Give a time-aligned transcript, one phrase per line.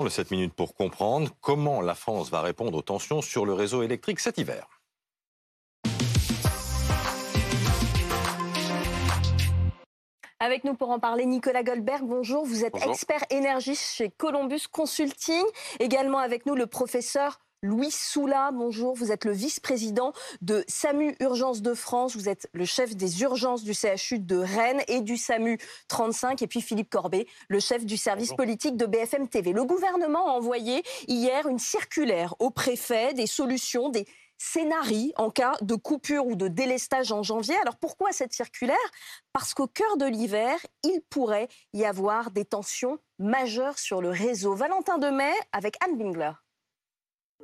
[0.00, 3.82] Le 7 minutes pour comprendre comment la France va répondre aux tensions sur le réseau
[3.82, 4.68] électrique cet hiver.
[10.38, 12.44] Avec nous pour en parler, Nicolas Goldberg, bonjour.
[12.44, 15.42] Vous êtes expert énergie chez Columbus Consulting.
[15.80, 18.94] Également avec nous le professeur Louis Soula, bonjour.
[18.94, 20.12] Vous êtes le vice-président
[20.42, 22.14] de SAMU Urgence de France.
[22.14, 25.58] Vous êtes le chef des urgences du CHU de Rennes et du SAMU
[25.88, 26.40] 35.
[26.40, 29.52] Et puis Philippe Corbet, le chef du service politique de BFM TV.
[29.52, 34.06] Le gouvernement a envoyé hier une circulaire au préfet des solutions, des
[34.40, 37.56] scénarii en cas de coupure ou de délestage en janvier.
[37.62, 38.76] Alors pourquoi cette circulaire?
[39.32, 40.54] Parce qu'au cœur de l'hiver,
[40.84, 44.54] il pourrait y avoir des tensions majeures sur le réseau.
[44.54, 46.30] Valentin Demet avec Anne Bingler.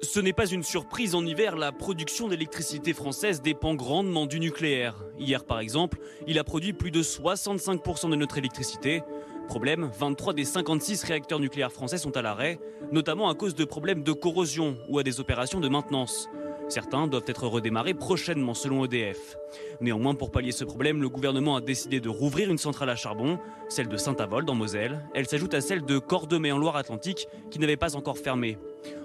[0.02, 4.96] Ce n'est pas une surprise en hiver, la production d'électricité française dépend grandement du nucléaire.
[5.20, 9.02] Hier par exemple, il a produit plus de 65% de notre électricité.
[9.46, 12.58] Problème, 23 des 56 réacteurs nucléaires français sont à l'arrêt,
[12.90, 16.28] notamment à cause de problèmes de corrosion ou à des opérations de maintenance.
[16.68, 19.36] Certains doivent être redémarrés prochainement selon EDF.
[19.80, 23.38] Néanmoins, pour pallier ce problème, le gouvernement a décidé de rouvrir une centrale à charbon,
[23.68, 25.04] celle de Saint-Avold en Moselle.
[25.14, 28.58] Elle s'ajoute à celle de Cordemais en Loire-Atlantique qui n'avait pas encore fermé.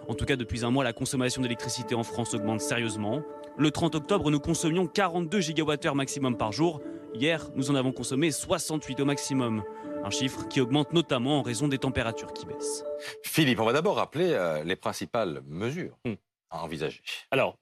[0.08, 3.22] En tout cas, depuis un mois, la consommation d'électricité en France augmente sérieusement.
[3.58, 6.82] Le 30 octobre, nous consommions 42 gigawattheures maximum par jour.
[7.14, 9.64] Hier, nous en avons consommé 68 au maximum.
[10.04, 12.86] Un chiffre qui augmente notamment en raison des températures qui baissent.
[13.22, 15.98] Philippe, on va d'abord rappeler euh, les principales mesures.
[16.06, 16.14] Hmm
[16.52, 17.58] à envisager Alors,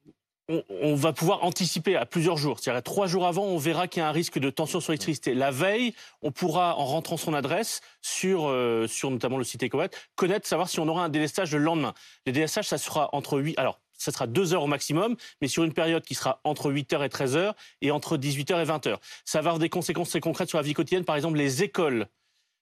[0.50, 2.60] on, va pouvoir anticiper à plusieurs jours.
[2.60, 5.34] C'est-à-dire, trois jours avant, on verra qu'il y a un risque de tension sur l'électricité.
[5.34, 9.94] La veille, on pourra, en rentrant son adresse sur, euh, sur notamment le site EcoWatt,
[10.16, 11.94] connaître, savoir si on aura un délestage le lendemain.
[12.26, 13.58] Le délestage, ça sera entre 8...
[13.58, 17.04] Alors, ça sera 2 heures au maximum, mais sur une période qui sera entre 8h
[17.04, 18.98] et 13h et entre 18h et 20h.
[19.26, 21.04] Ça va avoir des conséquences très concrètes sur la vie quotidienne.
[21.04, 22.08] Par exemple, les écoles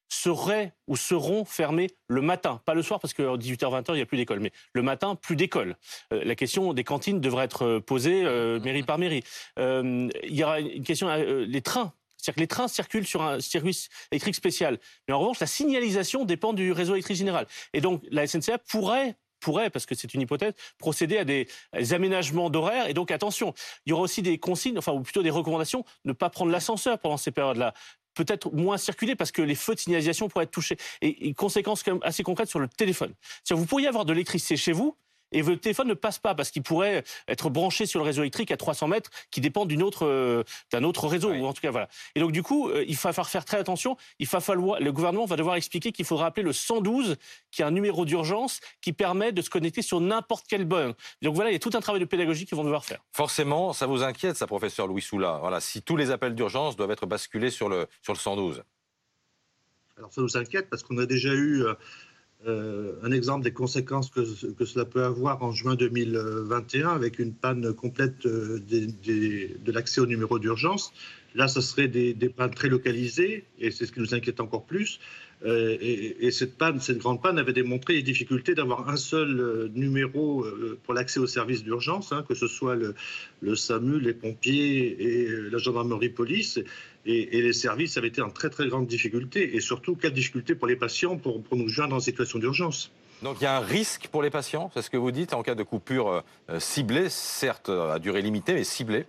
[0.10, 4.06] seraient ou seront fermés le matin, pas le soir parce qu'à 18h-20h, il n'y a
[4.06, 5.76] plus d'école, mais le matin, plus d'école.
[6.14, 9.24] Euh, la question des cantines devrait être euh, posée euh, mairie par mairie.
[9.58, 11.94] il y aura une question, les trains.
[12.18, 14.80] C'est-à-dire que les trains circulent sur un service électrique spécial.
[15.08, 17.46] Mais en revanche, la signalisation dépend du réseau électrique général.
[17.74, 19.16] Et donc, la SNCF pourrait
[19.46, 21.48] pourrait, parce que c'est une hypothèse, procéder à des,
[21.92, 22.90] aménagements d'horaire.
[22.90, 23.54] Et donc, attention,
[23.86, 26.98] il y aura aussi des consignes, enfin, ou plutôt des recommandations, ne pas prendre l'ascenseur
[26.98, 27.74] pendant ces périodes-là
[28.16, 30.78] peut-être moins circuler parce que les feux de signalisation pourraient être touchés.
[31.02, 33.14] Et, une conséquence quand même assez concrète sur le téléphone.
[33.50, 34.98] Vous pourriez avoir de l'électricité chez vous,
[35.36, 38.52] et votre téléphone ne passe pas parce qu'il pourrait être branché sur le réseau électrique
[38.52, 41.30] à 300 mètres qui dépend d'une autre, euh, d'un autre réseau.
[41.30, 41.90] Ou en tout cas, voilà.
[42.16, 43.98] Et donc, du coup, euh, il va falloir faire très attention.
[44.20, 47.18] Il va falloir, le gouvernement va devoir expliquer qu'il faudra appeler le 112,
[47.52, 50.94] qui est un numéro d'urgence qui permet de se connecter sur n'importe quelle bonne.
[51.22, 53.04] Donc voilà, il y a tout un travail de pédagogie qu'ils vont devoir faire.
[53.12, 55.40] Forcément, ça vous inquiète, ça, professeur Louis Soula.
[55.42, 58.64] Voilà, si tous les appels d'urgence doivent être basculés sur le, sur le 112.
[59.98, 61.64] Alors ça nous inquiète parce qu'on a déjà eu
[62.48, 67.74] euh, un exemple des conséquences que, cela peut avoir en juin 2021 avec une panne
[67.74, 70.94] complète euh, de l'accès au numéro d'urgence.
[71.34, 75.00] Là, ce serait des, pannes très localisées et c'est ce qui nous inquiète encore plus.
[75.46, 80.46] Euh, et, cette panne, cette grande panne avait démontré les difficultés d'avoir un seul numéro
[80.84, 82.96] pour l'accès aux services d'urgence, hein, que ce soit le,
[83.42, 86.60] le, SAMU, les pompiers et la gendarmerie police.
[87.06, 89.56] Et, les services avaient été en très très grande difficulté.
[89.56, 92.92] Et surtout, quelle difficulté pour les patients pour, nous joindre en situation d'urgence.
[93.22, 95.42] Donc il y a un risque pour les patients, c'est ce que vous dites, en
[95.42, 99.06] cas de coupure euh, ciblée, certes à durée limitée, mais ciblée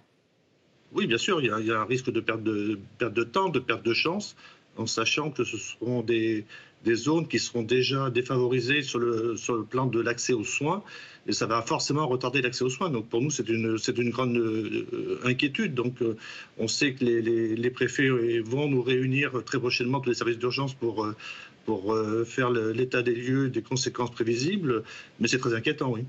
[0.93, 3.59] Oui, bien sûr, il y, a, un risque de perte de, perte de temps, de
[3.59, 4.37] perte de chance,
[4.77, 6.45] en sachant que ce seront des,
[6.85, 10.83] des zones qui seront déjà défavorisées sur le, sur le plan de l'accès aux soins
[11.27, 12.91] et ça va forcément retarder l'accès aux soins.
[12.91, 15.75] Donc pour nous, c'est une, c'est grande euh, inquiétude.
[15.75, 16.17] Donc euh,
[16.59, 18.09] on sait que les, les, les, préfets
[18.45, 21.17] vont nous réunir très prochainement tous les services d'urgence pour, euh,
[21.65, 24.85] pour faire l'état des lieux, des conséquences prévisibles,
[25.19, 26.05] mais c'est très inquiétant, oui.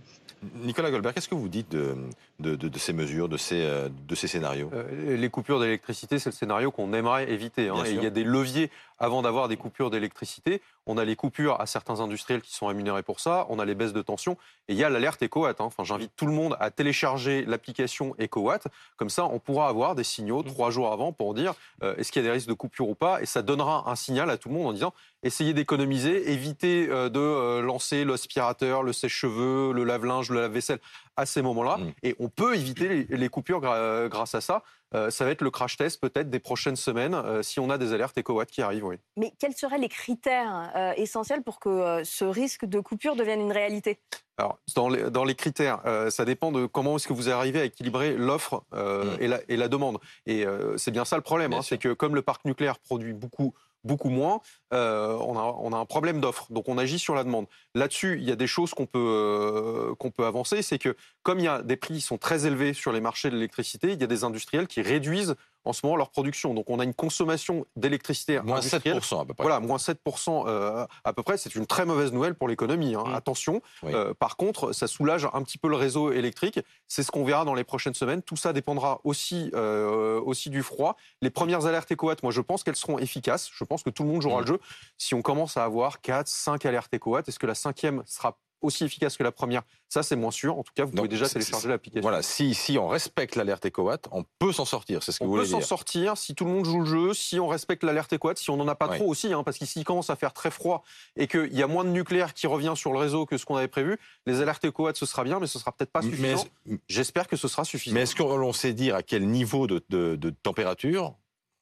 [0.62, 1.96] Nicolas Goldberg, qu'est-ce que vous dites de,
[2.40, 3.66] de, de, ces mesures, de ces,
[4.08, 4.72] de ces scénarios?
[5.02, 7.70] Les coupures d'électricité, c'est le scénario qu'on aimerait éviter.
[7.70, 7.84] Hein.
[7.88, 10.62] il y a des leviers avant d'avoir des coupures d'électricité.
[10.86, 13.76] On a les coupures à certains industriels qui sont rémunérés pour ça, on a les
[13.76, 14.38] baisses de tension,
[14.68, 15.60] et il y a l'alerte EcoWatt.
[15.62, 15.66] Hein.
[15.66, 18.68] Enfin, j'invite tout le monde à télécharger l'application EcoWatt.
[18.96, 20.48] Comme ça, on pourra avoir des signaux mmh.
[20.48, 22.96] trois jours avant pour dire euh, est-ce qu'il y a des risques de coupure ou
[22.96, 24.94] pas, et ça donnera un signal à tout le monde en disant
[25.24, 30.80] essayez d'économiser, évitez euh, de euh, lancer l'aspirateur, le sèche-cheveux, le lave-linge, le lave-vaisselle
[31.16, 31.78] à ces moments-là.
[31.78, 31.94] Mmh.
[32.04, 34.64] Et on peut éviter les, coupures grâce à ça.
[34.96, 37.78] Euh, ça va être le crash test peut-être des prochaines semaines euh, si on a
[37.78, 38.86] des alertes EcoWatt qui arrivent.
[38.86, 38.96] Oui.
[39.18, 43.52] Mais quels seraient les critères euh, essentiels pour que ce risque de coupure devienne une
[43.52, 44.00] réalité?
[44.38, 45.82] Alors, dans les, dans les critères,
[46.12, 48.78] ça dépend de comment est-ce que vous arrivez à équilibrer l'offre mmh.
[49.20, 49.98] et, la, et, la, demande.
[50.28, 50.46] Et
[50.76, 54.10] c'est bien ça le problème, hein, c'est que comme le parc nucléaire produit beaucoup beaucoup
[54.10, 54.42] moins,
[54.74, 56.48] euh, on, a, on, a, un problème d'offre.
[56.52, 57.48] Donc on agit sur la demande.
[57.76, 60.62] Là-dessus, il y a des choses qu'on peut, euh, qu'on peut avancer.
[60.62, 63.30] C'est que comme il y a des prix qui sont très élevés sur les marchés
[63.30, 65.36] de l'électricité, il y a des industriels qui réduisent
[65.68, 66.54] en ce moment leur production.
[66.54, 69.44] Donc on a une consommation d'électricité moins 7% à peu près.
[69.44, 71.38] Voilà, moins 7% euh, à peu près.
[71.38, 72.96] C'est une très mauvaise nouvelle pour l'économie.
[72.96, 73.04] Hein.
[73.06, 73.16] Mmh.
[73.16, 73.62] Attention.
[73.84, 76.60] Euh, par contre, ça soulage un petit peu le réseau électrique.
[76.88, 78.22] C'est ce qu'on verra dans les prochaines semaines.
[78.22, 80.96] Tout ça dépendra aussi, euh, aussi du froid.
[81.22, 83.50] Les premières alertes EcoWatt, moi je pense qu'elles seront efficaces.
[83.54, 84.42] Je pense que tout le monde jouera mmh.
[84.42, 84.60] le jeu.
[84.98, 88.84] Si on commence à avoir 4, 5 alertes EcoWatt, est-ce que la cinquième sera aussi
[88.84, 89.64] efficace que la première.
[89.90, 90.58] Ça, c'est moins sûr.
[90.58, 92.02] En tout cas, vous pouvez déjà télécharger l'application.
[92.02, 95.04] Voilà, si, si on respecte l'alerte EcoWatt, on peut s'en sortir.
[95.04, 95.56] C'est ce que on vous voulez dire.
[95.56, 98.14] On peut s'en sortir si tout le monde joue le jeu, si on respecte l'alerte
[98.14, 100.34] EcoWatt, si on n'en a pas trop aussi, hein, parce qu'ici, il commence à faire
[100.34, 100.84] très froid
[101.16, 103.56] et qu'il y a moins de nucléaire qui revient sur le réseau que ce qu'on
[103.56, 103.98] avait prévu.
[104.26, 106.46] Les alertes EcoWatt, ce sera bien, mais ce sera peut-être pas suffisant.
[106.88, 107.94] J'espère que ce sera suffisant.
[107.94, 111.16] Mais est-ce qu'on sait dire à quel niveau de, de température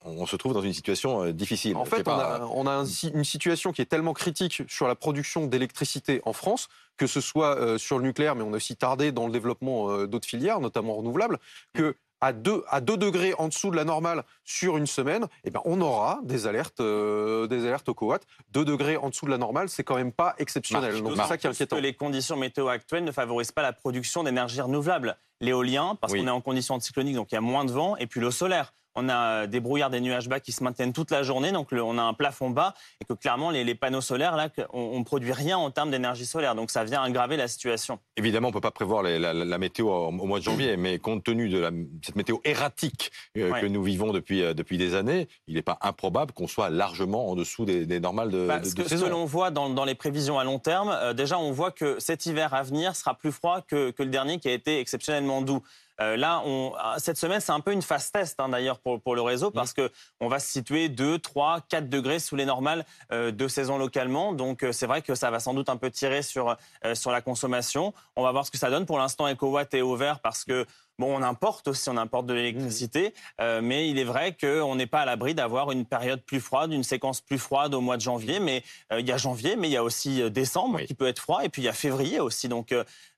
[0.06, 1.76] on se trouve dans une situation euh, difficile.
[1.76, 6.34] En fait, on a, une situation qui est tellement critique sur la production d'électricité en
[6.34, 6.68] France,
[6.98, 9.90] que ce soit euh, sur le nucléaire, mais on a aussi tardé dans le développement
[9.90, 11.40] euh, d'autres filières, notamment renouvelables,
[11.74, 15.52] que à 2, à 2 degrés en dessous de la normale sur une semaine, eh
[15.52, 18.20] ben on aura des alertes, des alertes au COAT.
[18.52, 21.04] 2 degrés en dessous de la normale, c'est quand même pas exceptionnel.
[21.04, 21.76] Donc c'est ça qui est inquiétant.
[21.76, 25.18] Que les conditions météo actuelles ne favorisent pas la production d'énergie renouvelable?
[25.42, 28.08] L'éolien, parce qu'on est en conditions cycloniques, donc il y a moins de vent, et
[28.08, 31.24] puis l'eau solaire on a des brouillards, des nuages bas qui se maintiennent toute la
[31.24, 35.00] journée, donc on a un plafond bas et que clairement les, panneaux solaires, là, on
[35.00, 38.00] ne produit rien en termes d'énergie solaire, donc ça vient aggraver la situation.
[38.16, 41.50] Évidemment, on ne peut pas prévoir la, météo au, mois de janvier, mais compte tenu
[41.50, 41.70] de
[42.02, 45.78] cette météo erratique euh, que nous vivons depuis, euh, depuis des années, il n'est pas
[45.82, 49.26] improbable qu'on soit largement en dessous des, normales de, bah, ce que, Ce que l'on
[49.26, 52.64] voit dans, les prévisions à long terme, euh, déjà on voit que cet hiver à
[52.64, 55.62] venir sera plus froid que, que le dernier qui a été exceptionnellement doux.
[56.02, 59.02] Euh, là, on, ah, cette semaine, c'est un peu une phase test hein, d'ailleurs pour,
[59.02, 59.90] pour, le réseau parce que
[60.20, 64.34] on va se situer 2, 3, 4 degrés sous les normales euh, de saison localement.
[64.34, 66.58] Donc euh, c'est vrai que ça va sans doute un peu tirer sur,
[66.94, 67.94] sur la consommation.
[68.16, 68.86] On va voir ce que ça donne.
[68.86, 70.66] Pour l'instant, EcoWatt est ouvert parce que
[70.98, 73.60] Bon, on importe aussi, on importe de l'électricité, mmh.
[73.62, 76.84] mais il est vrai qu'on n'est pas à l'abri d'avoir une période plus froide, une
[76.84, 78.40] séquence plus froide au mois de janvier.
[78.40, 78.64] Mais
[78.98, 81.50] il y a janvier, mais il y a aussi décembre qui peut être froid, et
[81.50, 82.48] puis il y a février aussi.
[82.48, 82.74] Donc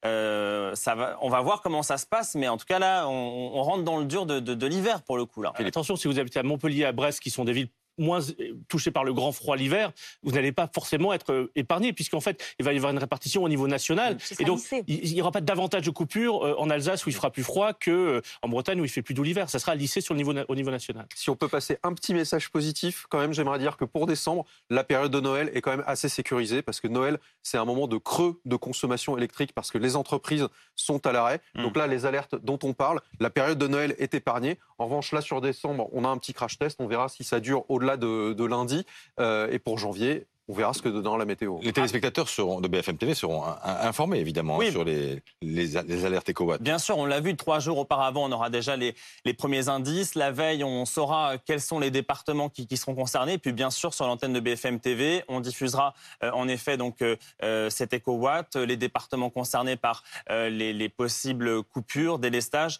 [0.05, 3.07] euh, ça va, on va voir comment ça se passe, mais en tout cas là,
[3.07, 5.41] on, rentre dans le dur de, de l'hiver pour le coup.
[5.41, 5.53] Là.
[5.57, 8.19] attention, si vous habitez à Montpellier, à Brest, qui sont des villes moins
[8.67, 9.91] touché par le grand froid l'hiver,
[10.23, 13.43] vous n'allez pas forcément être euh, épargné, puisqu'en fait, il va y avoir une répartition
[13.43, 14.17] au niveau national.
[14.39, 17.31] Et donc, il n'y aura pas davantage de coupures euh, en Alsace où il fera
[17.31, 19.49] plus froid que euh, en Bretagne où il fait plus doux l'hiver.
[19.49, 21.07] Ça sera lissé sur le niveau, au niveau national.
[21.15, 24.45] Si on peut passer un petit message positif, quand même, j'aimerais dire que pour décembre,
[24.69, 27.87] la période de Noël est quand même assez sécurisée, parce que Noël, c'est un moment
[27.87, 31.41] de creux de consommation électrique, parce que les entreprises sont à l'arrêt.
[31.55, 31.63] Mmh.
[31.63, 34.59] Donc là, les alertes dont on parle, la période de Noël est épargnée.
[34.77, 36.79] En revanche, là, sur décembre, on a un petit crash test.
[36.79, 38.83] On verra si ça dure au-delà de, lundi.
[39.19, 41.57] Euh, et pour janvier, on verra ce que dans la météo.
[41.61, 46.61] Les téléspectateurs seront, de BFM TV seront informés évidemment hein, sur les, les, alertes EcoWatt.
[46.61, 48.95] Bien sûr, on l'a vu trois jours auparavant, on aura déjà les,
[49.25, 50.15] les, premiers indices.
[50.15, 53.33] La veille, on saura quels sont les départements qui, qui seront concernés.
[53.33, 57.01] Et puis bien sûr, sur l'antenne de BFM TV, on diffusera euh, en effet donc
[57.01, 62.79] euh, euh, cet EcoWatt, les départements concernés par les, les, possibles coupures, délestages.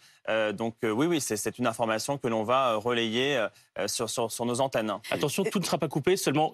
[0.53, 3.45] donc oui, oui, c'est une information que l'on va relayer
[3.87, 4.93] sur, sur, sur, nos antennes.
[5.11, 6.53] Attention, tout ne sera pas coupé, seulement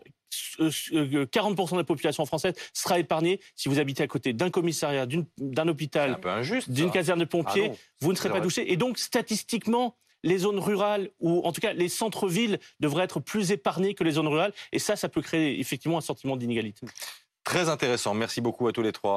[0.59, 5.05] 40% de la population française sera épargnée si vous habitez à côté d'un commissariat,
[5.37, 6.19] d'un hôpital,
[6.67, 7.71] d'une caserne de pompiers.
[7.71, 8.71] Ah vous ne serez pas touché.
[8.71, 13.51] Et donc, statistiquement, les zones rurales ou en tout cas les centres-villes devraient être plus
[13.51, 14.53] épargnés que les zones rurales.
[14.71, 16.85] Et ça, ça peut créer effectivement un sentiment d'inégalité.
[17.43, 18.13] Très intéressant.
[18.13, 19.11] Merci beaucoup à tous les trois.